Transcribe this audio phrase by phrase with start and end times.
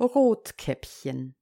[0.00, 1.36] Rotkäppchen.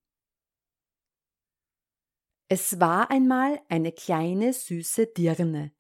[2.49, 5.73] Es war einmal eine kleine süße Dirne,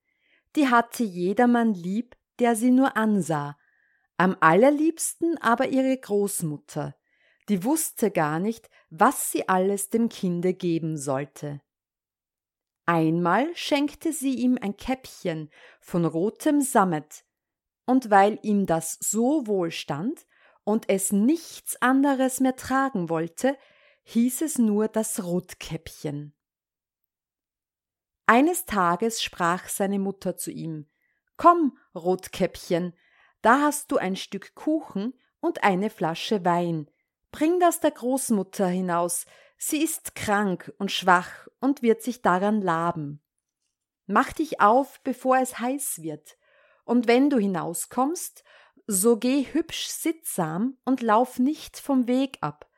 [0.54, 3.58] die hatte jedermann lieb, der sie nur ansah,
[4.16, 6.94] am allerliebsten aber ihre Großmutter,
[7.48, 11.60] die wusste gar nicht, was sie alles dem Kinde geben sollte.
[12.84, 15.50] Einmal schenkte sie ihm ein Käppchen
[15.80, 17.24] von rotem Sammet,
[17.86, 20.26] und weil ihm das so wohl stand,
[20.68, 23.56] und es nichts anderes mehr tragen wollte,
[24.02, 26.34] hieß es nur das Rotkäppchen.
[28.26, 30.86] Eines Tages sprach seine Mutter zu ihm
[31.38, 32.94] Komm, Rotkäppchen,
[33.40, 36.90] da hast du ein Stück Kuchen und eine Flasche Wein.
[37.30, 39.24] Bring das der Großmutter hinaus,
[39.56, 43.22] sie ist krank und schwach und wird sich daran laben.
[44.04, 46.36] Mach dich auf, bevor es heiß wird,
[46.84, 48.44] und wenn du hinauskommst,
[48.90, 52.70] so geh hübsch sittsam und lauf nicht vom Weg ab,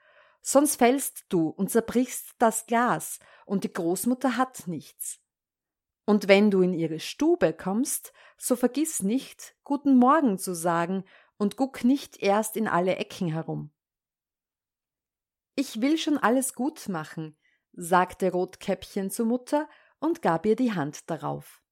[0.42, 5.20] sonst fällst du und zerbrichst das Glas, und die Großmutter hat nichts.
[6.06, 11.04] Und wenn du in ihre Stube kommst, so vergiss nicht, guten Morgen zu sagen
[11.38, 13.72] und guck nicht erst in alle Ecken herum.
[15.54, 17.36] Ich will schon alles gut machen,
[17.72, 19.68] sagte Rotkäppchen zur Mutter
[20.00, 21.62] und gab ihr die Hand darauf.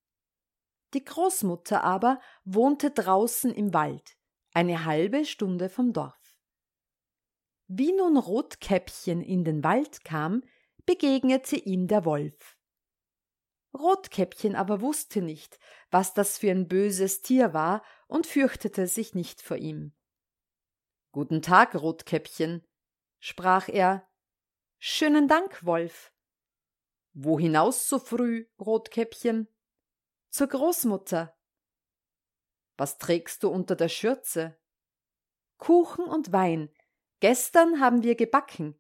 [0.95, 4.18] Die Großmutter aber wohnte draußen im Wald
[4.59, 6.37] eine halbe Stunde vom Dorf.
[7.69, 10.43] Wie nun Rotkäppchen in den Wald kam,
[10.85, 12.59] begegnete ihm der Wolf.
[13.73, 15.61] Rotkäppchen aber wusste nicht,
[15.93, 19.93] was das für ein böses Tier war und fürchtete sich nicht vor ihm.
[21.13, 22.67] Guten Tag, Rotkäppchen,
[23.21, 24.09] sprach er.
[24.81, 26.13] Schönen Dank, Wolf.
[27.13, 29.47] Wo hinaus so früh, Rotkäppchen?
[30.31, 31.38] Zur Großmutter,
[32.79, 34.57] was trägst du unter der Schürze?
[35.59, 36.71] Kuchen und Wein.
[37.21, 38.79] Gestern haben wir gebacken.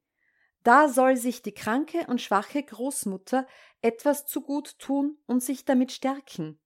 [0.62, 3.46] Da soll sich die kranke und schwache Großmutter
[3.82, 6.60] etwas zu gut tun und sich damit stärken.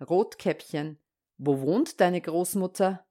[0.00, 0.98] Rotkäppchen,
[1.38, 3.06] wo wohnt deine Großmutter?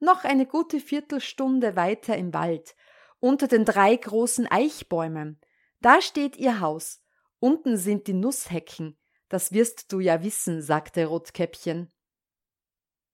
[0.00, 2.74] Noch eine gute Viertelstunde weiter im Wald,
[3.20, 5.40] unter den drei großen Eichbäumen.
[5.80, 7.02] Da steht ihr Haus.
[7.40, 8.98] Unten sind die Nusshecken.
[9.34, 11.92] Das wirst du ja wissen, sagte Rotkäppchen.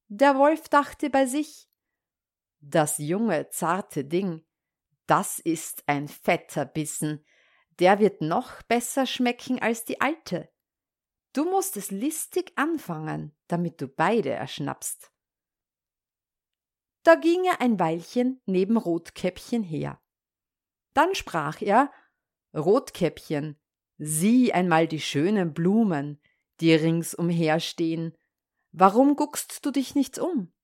[0.08, 1.66] Der Wolf dachte bei sich
[2.60, 4.44] Das junge, zarte Ding,
[5.06, 7.24] das ist ein fetter Bissen,
[7.78, 10.52] der wird noch besser schmecken als die alte.
[11.32, 15.10] Du musst es listig anfangen, damit du beide erschnappst.
[17.02, 20.02] Da ging er ein Weilchen neben Rotkäppchen her.
[20.92, 21.90] Dann sprach er
[22.52, 23.59] Rotkäppchen,
[24.02, 26.18] Sieh einmal die schönen Blumen,
[26.60, 28.16] die ringsumher stehen.
[28.72, 30.54] Warum guckst du dich nicht um?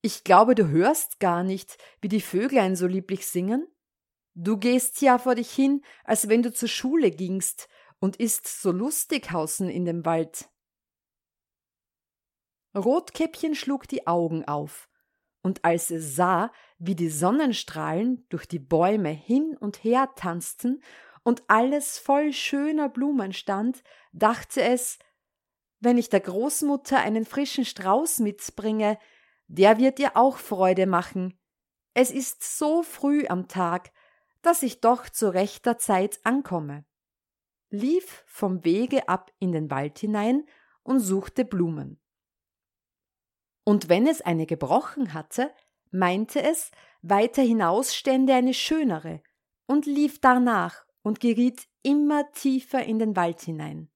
[0.00, 3.68] Ich glaube, du hörst gar nicht, wie die Vöglein so lieblich singen.
[4.32, 7.68] Du gehst ja vor dich hin, als wenn du zur Schule gingst
[8.00, 10.48] und ist so lustig hausen in dem Wald.
[12.74, 14.88] Rotkäppchen schlug die Augen auf,
[15.42, 20.82] und als es sah, wie die Sonnenstrahlen durch die Bäume hin und her tanzten
[21.24, 24.98] und alles voll schöner Blumen stand, dachte es,
[25.80, 28.98] wenn ich der Großmutter einen frischen Strauß mitbringe,
[29.48, 31.38] der wird ihr auch Freude machen.
[31.94, 33.90] Es ist so früh am Tag,
[34.42, 36.84] dass ich doch zu rechter Zeit ankomme.
[37.70, 40.46] Lief vom Wege ab in den Wald hinein
[40.82, 42.00] und suchte Blumen.
[43.64, 45.50] Und wenn es eine gebrochen hatte,
[45.90, 46.70] meinte es,
[47.00, 49.22] weiter hinaus stände eine schönere,
[49.66, 53.90] und lief darnach und geriet immer tiefer in den Wald hinein.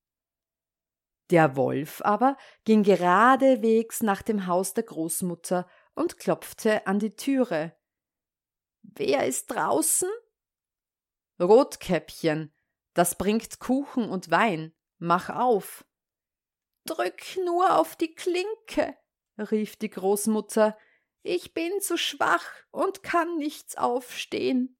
[1.30, 7.76] Der Wolf aber ging geradewegs nach dem Haus der Großmutter und klopfte an die Türe.
[8.82, 10.08] Wer ist draußen?
[11.40, 12.54] Rotkäppchen,
[12.94, 14.74] das bringt Kuchen und Wein.
[14.98, 15.84] Mach auf.
[16.84, 18.96] Drück nur auf die Klinke,
[19.38, 20.76] rief die Großmutter.
[21.22, 24.77] Ich bin zu schwach und kann nichts aufstehen.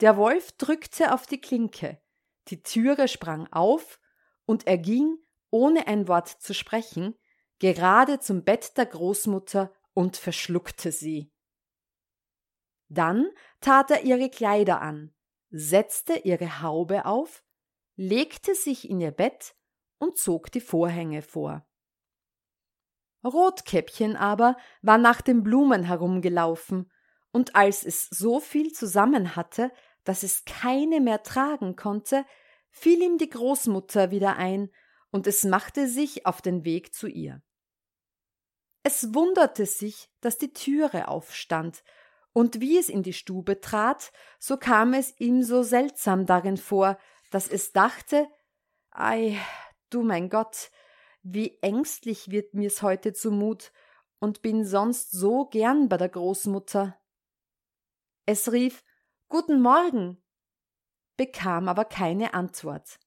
[0.00, 2.00] Der Wolf drückte auf die Klinke,
[2.48, 4.00] die Türe sprang auf,
[4.46, 5.18] und er ging,
[5.50, 7.18] ohne ein Wort zu sprechen,
[7.58, 11.30] gerade zum Bett der Großmutter und verschluckte sie.
[12.88, 13.30] Dann
[13.60, 15.14] tat er ihre Kleider an,
[15.50, 17.44] setzte ihre Haube auf,
[17.96, 19.54] legte sich in ihr Bett
[19.98, 21.66] und zog die Vorhänge vor.
[23.22, 26.90] Rotkäppchen aber war nach den Blumen herumgelaufen,
[27.32, 29.70] und als es so viel zusammen hatte,
[30.04, 32.24] dass es keine mehr tragen konnte,
[32.70, 34.70] fiel ihm die Großmutter wieder ein,
[35.12, 37.42] und es machte sich auf den Weg zu ihr.
[38.82, 41.82] Es wunderte sich, dass die Türe aufstand,
[42.32, 46.96] und wie es in die Stube trat, so kam es ihm so seltsam darin vor,
[47.30, 48.28] dass es dachte,
[48.90, 49.36] ei,
[49.90, 50.70] du mein Gott,
[51.22, 53.72] wie ängstlich wird mir's heute zumut
[54.20, 56.96] und bin sonst so gern bei der Großmutter.
[58.26, 58.84] Es rief
[59.32, 60.20] Guten Morgen,
[61.16, 62.98] bekam aber keine Antwort.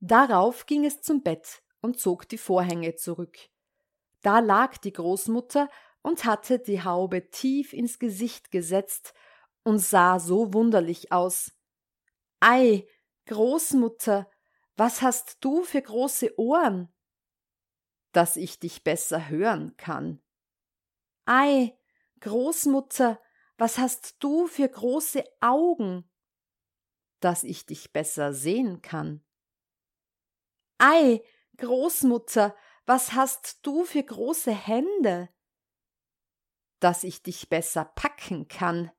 [0.00, 3.38] Darauf ging es zum Bett und zog die Vorhänge zurück.
[4.20, 5.70] Da lag die Großmutter
[6.02, 9.14] und hatte die Haube tief ins Gesicht gesetzt
[9.64, 11.52] und sah so wunderlich aus.
[12.40, 12.86] Ei,
[13.28, 14.30] Großmutter,
[14.76, 16.92] was hast du für große Ohren?
[18.12, 20.20] Dass ich dich besser hören kann.
[21.24, 21.78] Ei,
[22.20, 23.18] Großmutter,
[23.58, 26.10] was hast du für große Augen?
[27.20, 29.24] Dass ich dich besser sehen kann.
[30.78, 31.22] Ei,
[31.56, 32.54] Großmutter,
[32.84, 35.30] was hast du für große Hände?
[36.80, 38.92] Dass ich dich besser packen kann.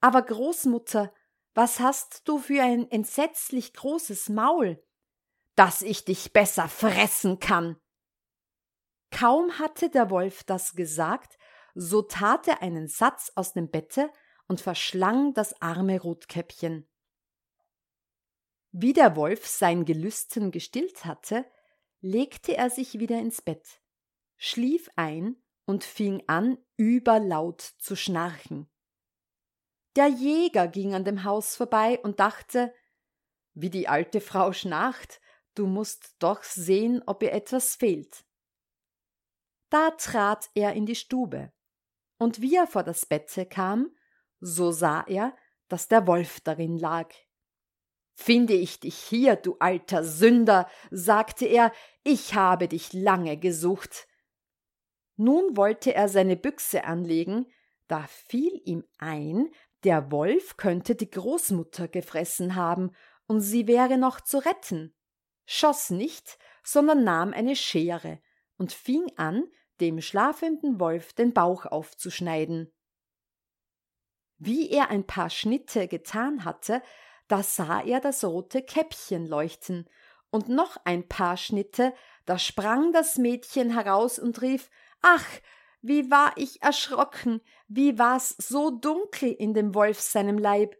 [0.00, 1.14] Aber Großmutter,
[1.54, 4.84] was hast du für ein entsetzlich großes Maul,
[5.54, 7.80] dass ich dich besser fressen kann.
[9.10, 11.38] Kaum hatte der Wolf das gesagt,
[11.74, 14.10] so tat er einen Satz aus dem Bette
[14.48, 16.88] und verschlang das arme Rotkäppchen.
[18.70, 21.44] Wie der Wolf sein Gelüsten gestillt hatte,
[22.00, 23.80] legte er sich wieder ins Bett,
[24.36, 28.68] schlief ein und fing an, überlaut zu schnarchen.
[29.96, 32.74] Der Jäger ging an dem Haus vorbei und dachte,
[33.54, 35.20] wie die alte Frau schnarcht,
[35.54, 38.24] du musst doch sehen, ob ihr etwas fehlt.
[39.70, 41.53] Da trat er in die Stube,
[42.24, 43.94] und wie er vor das Bette kam,
[44.40, 45.36] so sah er,
[45.68, 47.12] dass der Wolf darin lag.
[48.14, 51.70] Finde ich dich hier, du alter Sünder, sagte er,
[52.02, 54.08] ich habe dich lange gesucht.
[55.16, 57.46] Nun wollte er seine Büchse anlegen,
[57.88, 59.50] da fiel ihm ein,
[59.84, 62.92] der Wolf könnte die Großmutter gefressen haben,
[63.26, 64.94] und sie wäre noch zu retten,
[65.44, 68.18] schoss nicht, sondern nahm eine Schere
[68.56, 69.44] und fing an,
[69.80, 72.72] dem schlafenden Wolf den Bauch aufzuschneiden.
[74.38, 76.82] Wie er ein paar Schnitte getan hatte,
[77.28, 79.88] da sah er das rote Käppchen leuchten,
[80.34, 81.94] und noch ein paar Schnitte,
[82.24, 84.68] da sprang das Mädchen heraus und rief
[85.00, 85.24] Ach,
[85.80, 90.76] wie war ich erschrocken, wie war's so dunkel in dem Wolf seinem Leib.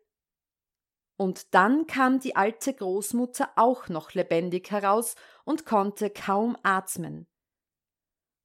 [1.17, 5.15] Und dann kam die alte Großmutter auch noch lebendig heraus
[5.45, 7.29] und konnte kaum atmen.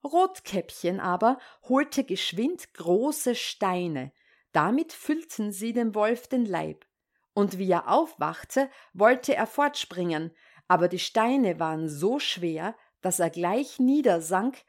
[0.03, 4.11] Rotkäppchen aber holte geschwind große Steine,
[4.51, 6.85] damit füllten sie dem Wolf den Leib,
[7.33, 10.35] und wie er aufwachte, wollte er fortspringen,
[10.67, 14.63] aber die Steine waren so schwer, dass er gleich niedersank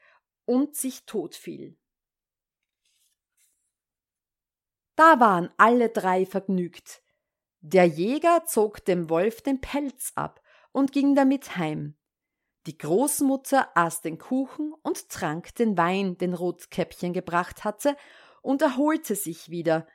[0.45, 1.77] und sich totfiel.
[4.95, 7.01] Da waren alle drei vergnügt.
[7.61, 10.41] Der Jäger zog dem Wolf den Pelz ab
[10.71, 11.95] und ging damit heim.
[12.67, 17.97] Die Großmutter aß den Kuchen und trank den Wein, den Rotkäppchen gebracht hatte,
[18.41, 19.87] und erholte sich wieder.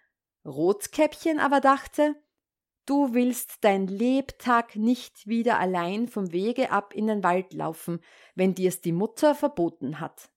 [0.44, 2.14] Rotkäppchen aber dachte,
[2.86, 8.00] du willst dein Lebtag nicht wieder allein vom Wege ab in den Wald laufen,
[8.34, 10.30] wenn dir's die Mutter verboten hat.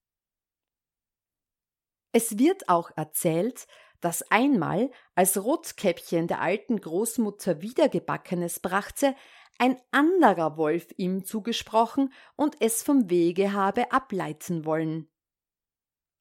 [2.12, 3.67] Es wird auch erzählt,
[4.01, 9.15] dass einmal, als Rotkäppchen der alten Großmutter Wiedergebackenes brachte,
[9.59, 15.09] ein anderer Wolf ihm zugesprochen und es vom Wege habe ableiten wollen.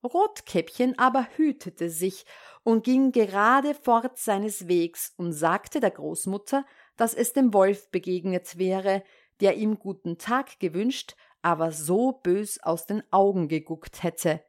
[0.04, 2.25] Rotkäppchen aber hütete sich
[2.62, 6.64] und ging gerade fort seines Wegs und sagte der Großmutter,
[6.97, 9.02] dass es dem Wolf begegnet wäre,
[9.40, 14.45] der ihm guten Tag gewünscht, aber so bös aus den Augen geguckt hätte.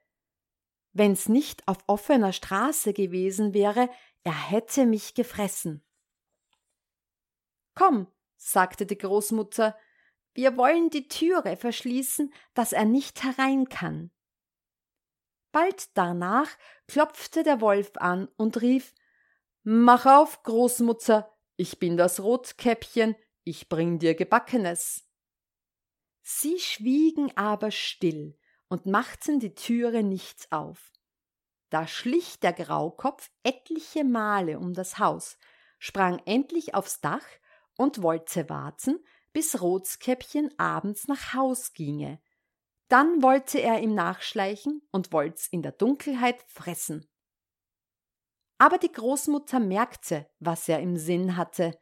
[0.94, 3.90] Wenn's nicht auf offener Straße gewesen wäre,
[4.24, 5.84] er hätte mich gefressen.
[7.76, 8.08] Komm,
[8.40, 9.78] sagte die Großmutter,
[10.34, 14.12] wir wollen die Türe verschließen, dass er nicht herein kann.
[15.52, 16.50] Bald danach
[16.88, 18.94] klopfte der Wolf an und rief
[19.64, 25.06] Mach auf, Großmutter, ich bin das Rotkäppchen, ich bring dir Gebackenes.
[26.22, 28.38] Sie schwiegen aber still
[28.70, 30.94] und machten die Türe nicht auf.
[31.70, 35.38] Da schlich der Graukopf etliche Male um das Haus,
[35.80, 37.26] sprang endlich aufs Dach
[37.80, 39.00] und wollte warten,
[39.32, 42.20] bis Rotskäppchen abends nach Haus ginge.
[42.90, 47.10] Dann wollte er ihm nachschleichen und wollt's in der Dunkelheit fressen.
[48.58, 51.80] Aber die Großmutter merkte, was er im Sinn hatte.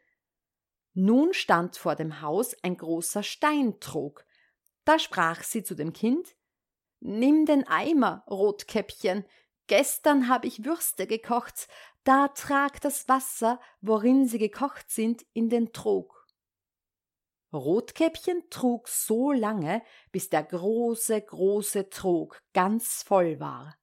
[0.94, 4.24] Nun stand vor dem Haus ein großer Steintrog.
[4.84, 6.36] Da sprach sie zu dem Kind
[7.00, 9.24] Nimm den Eimer, Rotkäppchen,
[9.66, 11.66] gestern hab ich Würste gekocht,
[12.08, 16.26] da trag das Wasser, worin sie gekocht sind, in den Trog.
[17.52, 23.76] Rotkäppchen trug so lange, bis der große, große Trog ganz voll war.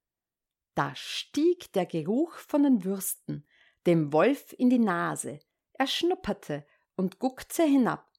[0.74, 3.48] Da stieg der Geruch von den Würsten
[3.86, 5.40] dem Wolf in die Nase,
[5.74, 6.66] er schnupperte
[6.96, 8.12] und guckte hinab.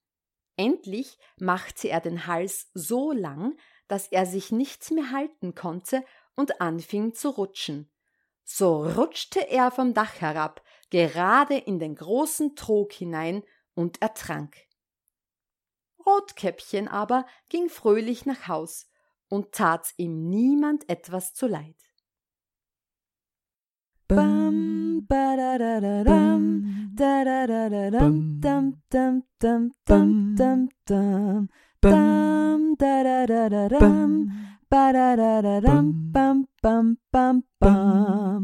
[0.56, 3.58] Endlich machte er den Hals so lang,
[3.88, 6.04] dass er sich nicht mehr halten konnte
[6.36, 7.90] und anfing zu rutschen.
[8.48, 13.42] So rutschte er vom Dach herab, gerade in den großen Trog hinein
[13.74, 14.56] und ertrank.
[16.06, 18.88] Rotkäppchen aber ging fröhlich nach Haus
[19.28, 21.74] und tat ihm niemand etwas zuleid.
[24.06, 30.36] Bam, ba da da da dam, da da da da dam, dam dam dam dam
[30.36, 31.48] dam dam,
[34.70, 38.37] dam da da da da dam, ba da da da dam, bam bam bam bam.